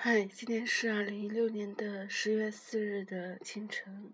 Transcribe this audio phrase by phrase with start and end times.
[0.00, 4.12] 嗨，今天是二零一六年的十月四日的清晨，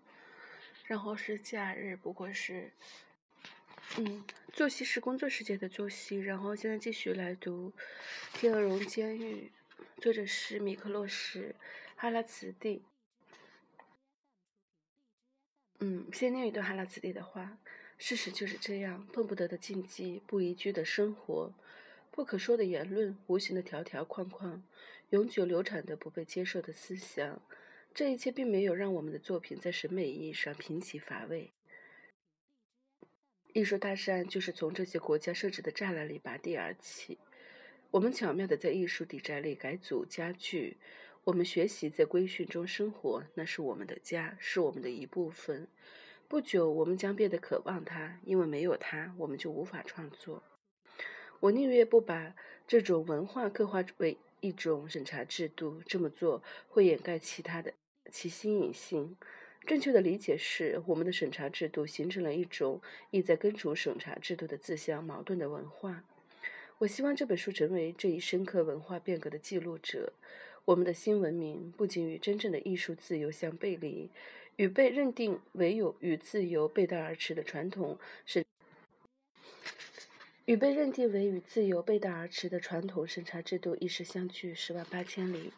[0.86, 2.72] 然后是假日，不过是，
[3.98, 6.16] 嗯，作息是工作时间的作息。
[6.16, 7.70] 然后现在继续来读
[8.32, 9.52] 《天鹅绒监狱》，
[10.02, 11.50] 作者是米克洛什·
[11.96, 12.82] 哈拉茨蒂。
[15.80, 17.58] 嗯，先念一段哈拉茨蒂的话：
[17.98, 21.52] 事实就是这样，动不得的禁忌，不宜居的生活。
[22.10, 24.62] 不可说的言论，无形的条条框框，
[25.14, 27.40] 永久流产的不被接受的思想，
[27.94, 31.52] 这一切并没有让我们的作品在审美意义上贫瘠乏味。
[33.52, 37.18] 艺术大善就是从这些国家设置的栅栏里拔地而起。
[37.92, 40.78] 我们巧妙地在艺术底宅里改组家具，
[41.22, 45.68] 我们学习在规训中生活，那是我们的家，是我们的一部分。
[46.26, 50.42] 不久，我们将变得渴望它，因为没有它，我们就无法创作。
[51.38, 52.34] 我宁愿不把
[52.66, 57.72] 这种文化刻画为一种审查制度，这么做会掩盖其他的
[58.12, 59.16] 其新颖性。
[59.66, 66.04] 正确的理解是，我们的审查制度形成了一种意在根除审查制度的自相矛盾的文化。
[66.76, 70.12] 我希望这本书成为这一深刻文化变革的记录者。
[70.66, 74.10] 我们的新文明不仅与真正的艺术自由相背离，
[74.56, 78.44] 与被认定为有与自由背道而驰的传统审。
[80.46, 85.52] 与被认定为与自由背道而驰的传统审查制度一时相距十万八千里。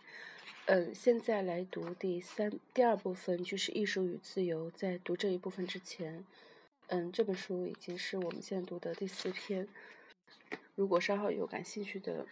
[0.66, 4.70] 嗯，现在来读第三、第二部分，就是艺术与自由。
[4.70, 6.24] 在读这一部分之前，
[6.86, 9.68] 嗯，这本书已经是我们现在读的第四篇。
[10.76, 12.26] 如果稍后有感兴趣的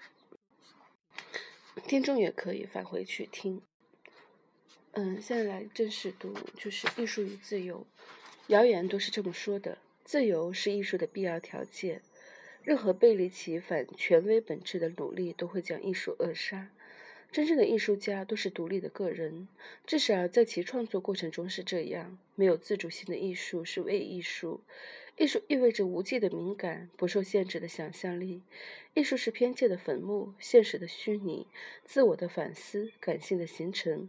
[1.88, 3.62] 听众，也可以返回去听。
[4.92, 7.84] 嗯，现在来正式读，就是艺术与自由。
[8.48, 12.02] 谣言都是这么说的：自由是艺术的必要条件。
[12.64, 16.70] 任何背离其反权威本质的努力，都会将艺术扼杀。
[17.30, 19.48] 真正的艺术家都是独立的个人，
[19.86, 22.16] 至少在其创作过程中是这样。
[22.36, 24.62] 没有自主性的艺术是伪艺术。
[25.16, 28.42] 艺术意味着无际的敏感、不受限制的想象力。
[28.94, 31.46] 艺术是偏见的坟墓、现实的虚拟、
[31.84, 34.08] 自我的反思、感性的形成、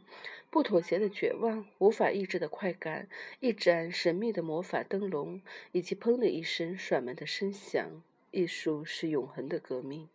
[0.49, 3.09] 不妥协的绝望、无法抑制的快感、
[3.39, 5.41] 一盏神秘的魔法灯笼，
[5.73, 8.01] 以及砰的一声甩门的声响。
[8.35, 10.09] 艺术是永恒的革命，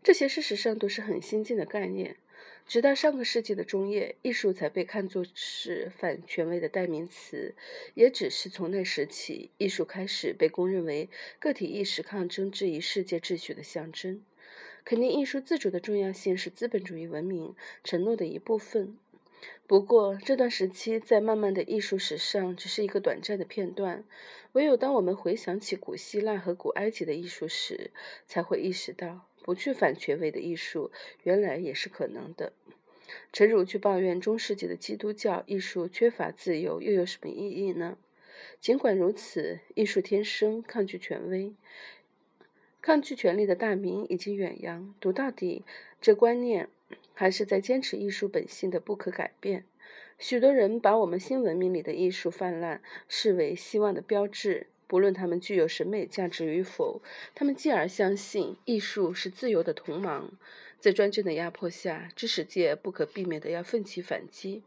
[0.00, 2.16] 这些事实上都是很先进的概念。
[2.66, 7.54] 直到上个世纪的中叶，艺术才被看作是反权威的代名词。
[7.94, 11.10] 也只是从那时起，艺术开始被公认为
[11.40, 14.22] 个体意识抗争质疑世界秩序的象征。
[14.84, 18.96] 肯定艺术自主的重要性是资本主义文明承诺的一部分。
[19.66, 24.04] 不过，这段时期在漫漫的艺术史上只是一个短暂的片段。
[24.52, 27.90] 唯有当我们回想起古希腊和古埃及的艺术史，
[28.26, 30.90] 才会意识到，不去反权威的艺术
[31.22, 32.52] 原来也是可能的。
[33.32, 37.96] 诚如去抱怨中世纪的基督教艺术缺乏自由，又有什么意义呢？
[38.60, 41.54] 尽管如此，艺术天生抗拒权威、
[42.80, 44.94] 抗拒权力的大名已经远扬。
[45.00, 45.64] 读到底，
[46.00, 46.68] 这观念。
[47.14, 49.64] 还是在坚持艺术本性的不可改变。
[50.18, 57.00] 许多人把我们新文明里的艺术泛滥视为希望的标志，不论他们具有审美价值与否，
[57.34, 60.30] 他们继而相信艺术是自由的同盟。
[60.78, 64.62] 在专政的压迫下，知识界不可避免地要奋起反击。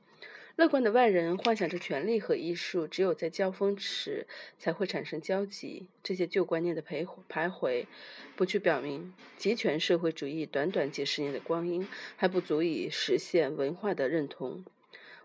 [0.57, 4.25] 乐观的外人幻想着权力和艺术只有在交锋时
[4.57, 7.85] 才会产生交集，这些旧观念的徘徘徊，
[8.35, 14.65] 不去表明集权社会主义短短几十年的光阴还不足以实现文化的认同。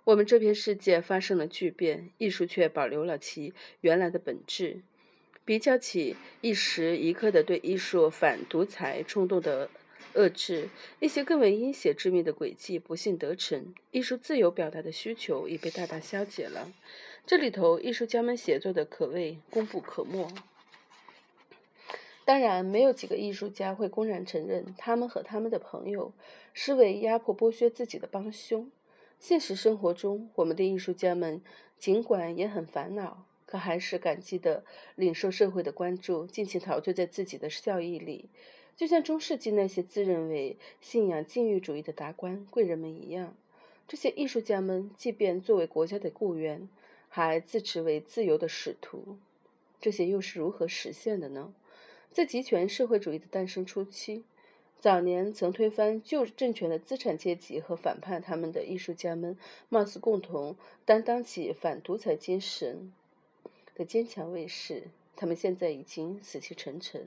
[0.04, 4.82] 我们这片世界发生了巨变，艺术却保留了其原来的本质。
[5.46, 9.70] 比较起一时一刻的对艺术反独裁冲动的。
[10.14, 16.72] 遏制一些更为阴险致命的诡计不幸得逞，艺术自由表达的需求已被大大消解了。
[17.26, 20.28] 这里头艺术家们写作的可谓功不可没。
[22.24, 26.12] 当然，没有几个艺术家会公然承认他们和他们的朋友
[26.52, 28.70] 是为压迫剥削自己的帮凶。
[29.18, 31.42] 现实生活中，我们的艺术家们
[31.78, 34.64] 尽管也很烦恼，可还是感激地
[34.94, 38.28] 领受社会的关注，尽情陶醉在自己的效益里。
[38.76, 43.36] 就像中世纪那些自认为信仰禁欲主义的达官贵人们一样，
[43.86, 46.68] 这些艺术家们即便作为国家的雇员，
[47.08, 49.16] 还自持为自由的使徒。
[49.80, 51.52] 这些又是如何实现的呢？
[52.10, 54.24] 在集权社会主义的诞生初期，
[54.78, 59.36] 早年曾推翻旧政权的资产阶级和反叛他们的艺术家们，
[59.68, 62.92] 貌似共同担当起反独裁精神
[63.74, 64.84] 的坚强卫士。
[65.14, 67.06] 他们现在已经死气沉沉。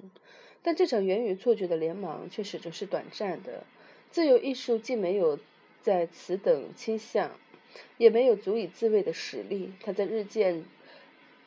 [0.66, 3.64] 但这场源于错觉的联盟却始终是短暂的。
[4.10, 5.38] 自由艺术既没有
[5.80, 7.30] 在此等倾向，
[8.00, 9.74] 也没有足以自卫的实力。
[9.80, 10.66] 它在日渐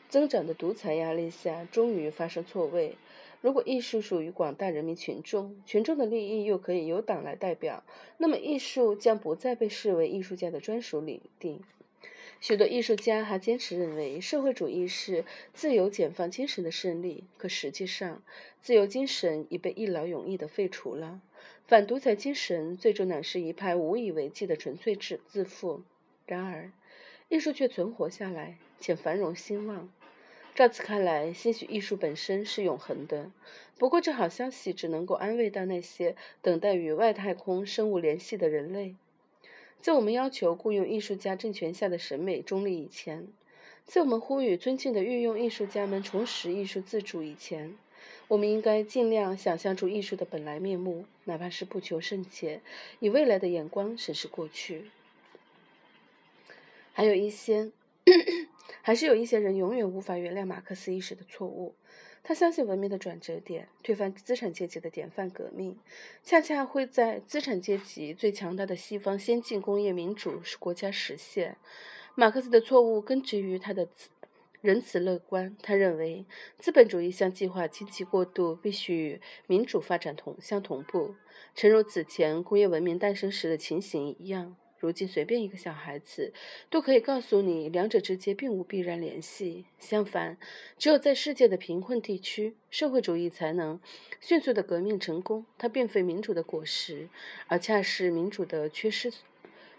[0.07, 2.95] 增长的独裁压力下，终于发生错位。
[3.41, 7.83] 如果艺术属于广大人民群众，群众的利益又可以由党来代表，
[8.19, 11.59] 那么艺术将不再被视为艺术家的专属领地。
[12.41, 17.25] 许多艺术家还坚持认为，社会主义是自由解放精神的胜利。
[17.37, 18.23] 可实际上，
[18.61, 21.21] 自由精神已被一劳永逸地废除了。
[21.67, 25.83] 反独裁精神最终乃是一派无以为继的纯粹自自负。
[26.25, 26.71] 然而，
[27.27, 29.91] 艺术却存活下来，且繁荣兴旺。
[30.55, 33.31] 照此看来，兴许艺术本身是永恒的。
[33.77, 38.95] 不过，这好消息只能够安慰到那些等待与外太空生物联系的人类。
[39.81, 43.27] 在我们要求雇佣艺术家政权下的审美中立以前，
[43.85, 47.75] 在我们呼吁尊敬的御用艺术家们重拾艺术自主以前，
[48.27, 52.61] 我们应该尽量想象出艺术的本来面目，哪怕是不求甚解，
[52.99, 54.85] 以未来的眼光审视过去。
[56.93, 57.71] 还有一些。
[58.81, 61.75] 还是有一些人永远无法原谅马克思意识的错误。
[62.23, 65.79] 他相信文明的转折点，推翻资产阶级的典范革命，
[66.23, 71.57] 恰恰会在资产阶级最强大的西方先进工业民主国家实现。
[72.15, 73.87] 马克思的错误根植于他的
[74.61, 75.55] 仁慈乐观。
[75.63, 76.25] 他认为
[76.57, 81.15] 资本主义向计划经济过渡必须与民主发展同相同步，
[81.55, 84.55] 诚如此前工业文明诞生时的情形一样。
[84.79, 86.33] 如今，随便一个小孩子
[86.69, 89.65] 都可以告诉你，两者之间并无必然联系。
[89.77, 90.37] 相反，
[90.77, 93.79] 只有在世界的贫困地区，社会主义才能
[94.21, 95.45] 迅速的革命成功。
[95.57, 97.09] 它并非民主的果实，
[97.47, 99.11] 而恰是民主的缺失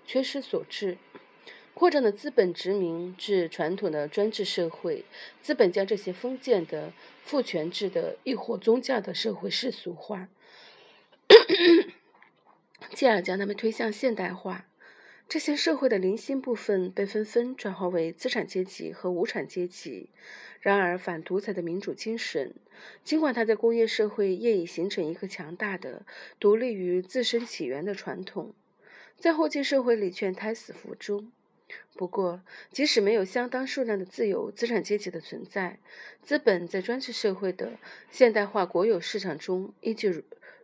[0.04, 0.98] 缺失所致。
[1.72, 5.06] 扩张的资本殖民至传统的专制社会，
[5.40, 6.92] 资本将这些封建的
[7.22, 10.28] 父权制的亦或宗教的社会世俗化，
[12.92, 14.66] 继而将他们推向现代化。
[15.30, 20.10] 这些社会的零星部分被纷纷转化为资产阶级和无产阶级。
[20.58, 22.52] 然而，反独裁的民主精神，
[23.04, 26.04] 尽管它在工业社会业已形成一个强大的、
[26.40, 28.52] 独立于自身起源的传统，
[29.16, 31.30] 在后进社会里却胎死腹中。
[31.94, 32.42] 不过，
[32.72, 35.78] 即使没有相当数量的自由资产阶级的存在，
[36.24, 37.78] 资本在专制社会的
[38.10, 40.10] 现代化国有市场中依旧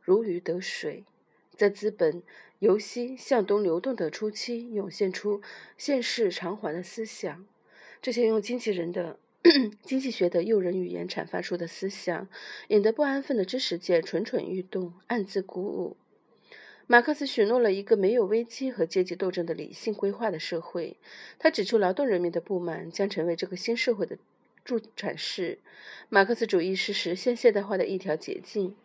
[0.03, 1.05] 如鱼得水。
[1.57, 2.23] 在资本
[2.59, 5.41] 由西向东流动的初期，涌现出
[5.79, 7.47] 现世偿还的思想。
[8.03, 9.19] 这些用经纪人的
[9.83, 12.29] 经济学的诱人语言阐发出的思想，
[12.69, 15.97] 引得不安分的知识界蠢蠢欲动，暗自鼓舞。
[16.87, 20.99] 马克思许诺了一个没有危机和阶级斗争的理性规划的社会。
[21.39, 24.19] 他指出，劳动人民的不满将成为这个新社会的
[24.65, 25.59] 助产士。
[26.09, 28.77] 马克思主义是实现现代化的一条捷径。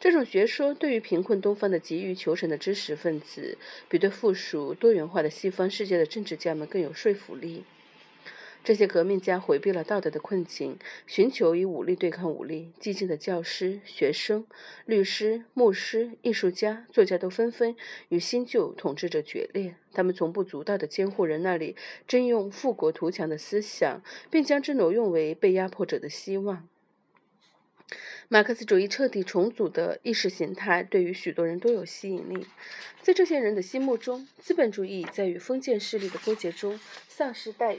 [0.00, 3.58] 这种学说对于贫困东方的急于求成的知识分子，
[3.88, 7.64] 比对附属多元化的西方世界的政治家们更有说服力。
[8.64, 12.70] 这些革命家回避了道德的困境，寻求以武力对抗武力。
[12.78, 14.46] 激进的教师、学生、
[14.84, 17.74] 律师、牧师、艺术家、作家都纷纷
[18.08, 19.76] 与新旧统治者决裂。
[19.92, 21.74] 他们从不足道的监护人那里
[22.06, 26.68] 征用富国图强的思想，并将之挪用为被压迫者的希望。
[28.28, 32.46] 马克思主义彻底重组的意识形态对于许多人都有吸引力，
[33.00, 36.78] 在这些人的心目中，资本主义在与封建势力的勾结中
[37.08, 37.78] 丧失待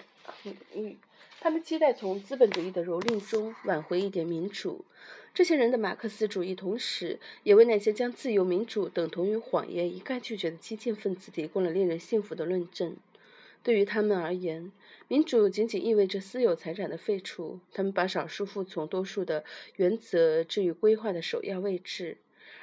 [0.73, 0.97] 遇，
[1.39, 4.83] 他们期待从资本主义的蹂躏中挽回一点民主。
[5.31, 12.97] 这些人的马克思主义同时也为那些将自由民主等同于谎言一概拒绝的激进分子提供了令人信服的论证。
[13.61, 14.71] 对于他们而言，
[15.07, 17.59] 民主仅仅意味着私有财产的废除。
[17.73, 19.43] 他们把少数服从多数的
[19.75, 22.17] 原则置于规划的首要位置，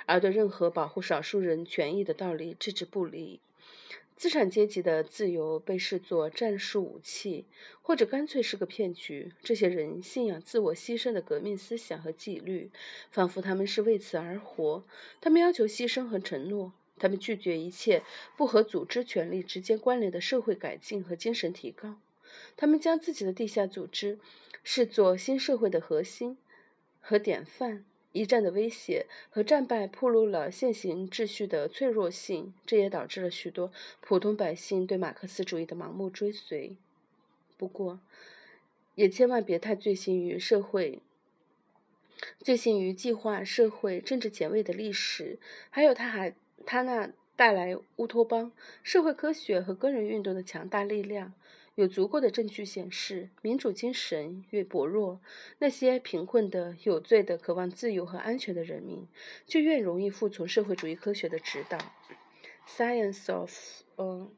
[0.07, 3.41] 而对任何保护少数人权益的道理置之不理。
[4.17, 7.45] 资产阶级的自由被视作战术武器，
[7.83, 9.31] 或者干脆是个骗局。
[9.43, 12.71] 这些人信仰自我牺牲的革命思想和纪律，
[13.11, 14.83] 仿佛他们是为此而活。
[15.21, 16.73] 他们要求牺牲和承诺。
[16.99, 18.03] 他们拒绝一切
[18.37, 21.99] 不和组织权力直接关联的社会改进和精神提高。
[22.57, 24.19] 他们将自己的地下组织
[24.65, 26.39] 视作新社会的核心
[27.01, 27.85] 和典范。
[28.13, 36.77] 一战的威胁和战败暴露了现行秩序的脆弱性，这也导致了许多普通百姓对马克思主义的盲目追随。
[37.59, 38.01] 不过，
[38.95, 41.01] 也千万别太醉心于社会。
[42.41, 45.39] 醉心于计划社会政治前卫的历史，
[45.69, 46.35] 还有他还。
[46.65, 48.51] 他那带来乌托邦、
[48.83, 51.35] 社会科学和个人运动的强大力量，
[51.75, 55.21] 有足够的证据显示，民主精神越薄弱，
[55.59, 59.07] 那些贫困的、有罪的、渴望自由和安全的人民，
[59.47, 61.77] 就越容易服从社会主义科学的指导。
[62.67, 63.53] Science of，
[63.99, 64.33] 嗯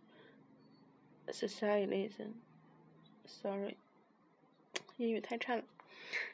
[1.28, 3.76] ，socialism，sorry，
[4.96, 5.62] 英语太差了。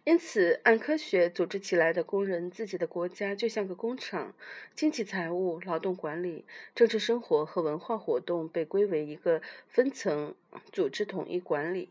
[0.04, 4.34] 因此，按科学组织起来的工人自己的国家就像个工厂，
[4.74, 10.34] 经济、财务、劳动管理、政治生活和文化活动被归为一个分层
[10.72, 11.88] 组织统一管理。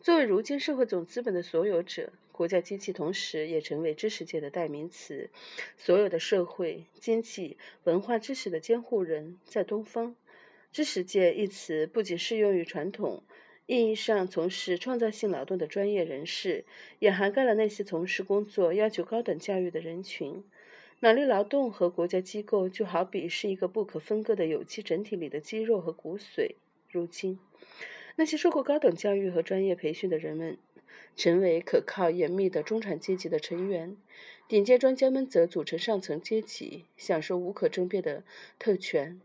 [0.00, 5.30] 作为如今社会总资本的所有者，国家机器同时也成为知识界的代名词。
[5.78, 10.14] 所有的社会、经济、文化知识的监护人，在东方，
[10.70, 13.22] 知识界一词不仅适用于传统。
[13.66, 16.66] 意义上从事创造性劳动的专业人士，
[16.98, 20.44] 也涵盖了那些从事工作要求高等教育的人群。
[21.00, 26.56] 脑力劳动和国家机构就好比是一个不可分割的有机整体里的肌肉和骨髓。
[26.90, 27.38] 如今，
[28.16, 30.58] 那些受过高等教育和专业培训的人们，
[31.16, 33.96] 成为可靠严密的中产阶级的成员；
[34.46, 38.24] 顶尖专家们则组成上层阶级，享受无可争辩的
[38.58, 39.20] 特权。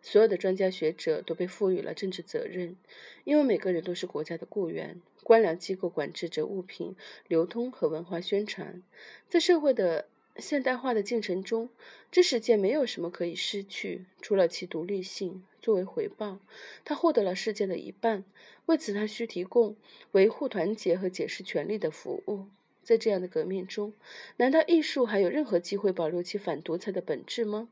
[0.00, 2.76] 所有的专家学者都被赋予了政治责任，
[3.24, 5.00] 因为每个人都是国家的雇员。
[5.24, 8.82] 官僚机构管制着物品流通和文化宣传。
[9.28, 11.68] 在社会的现代化的进程中，
[12.10, 15.42] 知识界没有什么可以失去，除了其独立性。
[15.60, 16.38] 作为回报，
[16.84, 18.24] 他获得了世界的一半。
[18.66, 19.76] 为此，他需提供
[20.12, 22.46] 维护团结和解释权利的服务。
[22.82, 23.92] 在这样的革命中，
[24.38, 27.68] 难道艺术还有任何机会保留其反独裁的本质吗？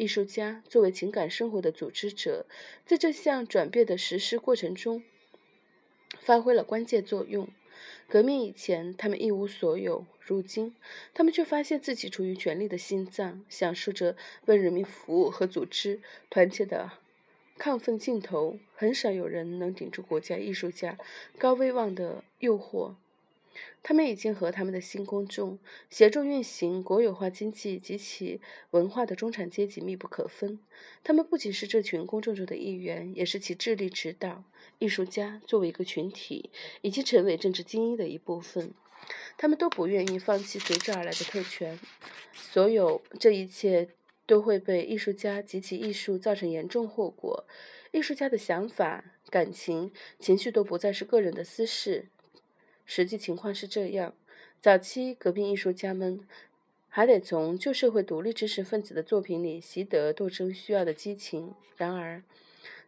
[0.00, 2.46] 艺术家作为情感生活的组织者，
[2.86, 5.02] 在这项转变的实施过程中
[6.18, 7.46] 发挥了关键作用。
[8.08, 10.74] 革命以前，他们一无所有；如今，
[11.12, 14.16] 他们却发现自己处于权力的心脏，享受着
[14.46, 16.92] 为人民服务和组织团结的
[17.58, 18.58] 亢奋劲头。
[18.74, 20.96] 很少有人能顶住国家艺术家
[21.38, 22.94] 高威望的诱惑。
[23.82, 28.40] 他们已经和他们的新公众、协助运行国有化经济及其
[28.70, 30.58] 文化的中产阶级密不可分。
[31.02, 34.44] 他们不仅是这群公众中的一员，也是其智力指导。
[34.78, 38.72] 艺术家作为一个群体，已经成为政治精英的一部分。
[39.36, 41.78] 他们都不愿意放弃随之而来的特权。
[42.32, 43.88] 所有这一切
[44.26, 47.46] 都会被艺术家及其艺术造成严重后果。
[47.92, 52.08] 艺术家的想法、感情、情绪都不再是个人的私事。
[52.92, 54.12] 实际情况是这样：
[54.60, 56.26] 早期革命艺术家们
[56.88, 61.54] 还得从旧社会独立知识分子的作品里习得斗争需要的激情。
[61.76, 62.20] 然而，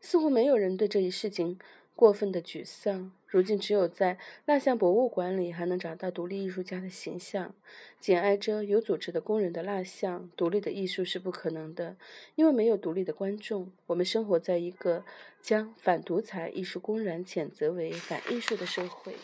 [0.01, 1.57] 似乎没有人对这一事情
[1.95, 3.13] 过分的沮丧。
[3.29, 7.55] 如今，只有在蜡像博物馆里还能找到独立艺术家的形象，
[8.01, 10.29] 紧挨着有组织的工人的蜡像。
[10.37, 11.97] 独立的艺术是不可能的，
[12.35, 13.71] 因为没有独立的观众。
[13.87, 15.05] 我们生活在一个
[15.41, 19.15] 将反独裁艺术公然谴责为反艺术的社会。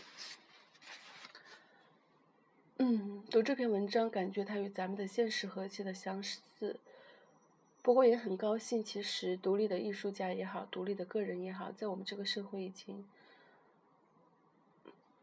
[2.80, 6.78] 嗯，读这篇文章，感觉它与咱们的现实何其的相似。
[7.82, 13.04] 不过也很高兴，其实独立的艺术家也好，独立的个人也好，在我们这个社会已经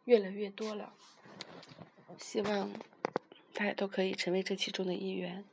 [0.03, 0.93] 越来越多了。
[2.17, 2.69] 希望
[3.53, 5.45] 大家都可以成为这其中的一员。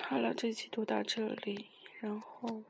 [0.00, 1.66] 好了，这期读到这里，
[2.00, 2.62] 然后。